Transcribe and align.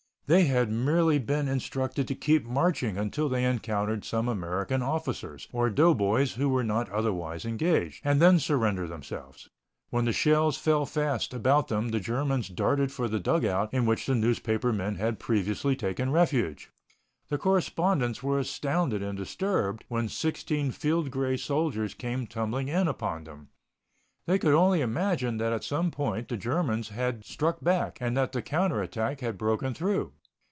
They 0.27 0.45
had 0.45 0.71
merely 0.71 1.19
been 1.19 1.49
instructed 1.49 2.07
to 2.07 2.15
keep 2.15 2.45
marching 2.45 2.97
until 2.97 3.27
they 3.27 3.43
encountered 3.43 4.05
some 4.05 4.29
American 4.29 4.81
officers 4.81 5.49
or 5.51 5.69
doughboys 5.69 6.35
who 6.35 6.47
were 6.47 6.63
not 6.63 6.89
otherwise 6.89 7.43
engaged, 7.43 7.99
and 8.05 8.21
then 8.21 8.39
surrender 8.39 8.87
themselves. 8.87 9.49
When 9.89 10.05
the 10.05 10.13
shells 10.13 10.55
fell 10.57 10.85
fast 10.85 11.33
about 11.33 11.67
them 11.67 11.89
the 11.89 11.99
Germans 11.99 12.47
darted 12.47 12.93
for 12.93 13.09
the 13.09 13.19
dugout 13.19 13.73
in 13.73 13.85
which 13.85 14.05
the 14.05 14.15
newspaper 14.15 14.71
men 14.71 14.95
had 14.95 15.19
previously 15.19 15.75
taken 15.75 16.13
refuge. 16.13 16.69
The 17.27 17.37
correspondents 17.37 18.23
were 18.23 18.39
astounded 18.39 19.03
and 19.03 19.17
disturbed 19.17 19.83
when 19.89 20.07
sixteen 20.07 20.71
field 20.71 21.11
gray 21.11 21.35
soldiers 21.35 21.93
came 21.93 22.25
tumbling 22.25 22.69
in 22.69 22.87
upon 22.87 23.25
them. 23.25 23.49
They 24.27 24.39
could 24.39 24.53
only 24.53 24.79
imagine 24.79 25.39
that 25.39 25.51
at 25.51 25.65
some 25.65 25.91
point 25.91 26.29
the 26.29 26.37
Germans 26.37 26.87
had 26.87 27.25
struck 27.25 27.61
back 27.61 27.97
and 27.99 28.15
that 28.15 28.31
the 28.31 28.41
counter 28.41 28.81
attack 28.81 29.19
had 29.19 29.37
broken 29.37 29.73
through. 29.73 30.13